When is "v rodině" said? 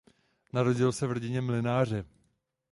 1.07-1.41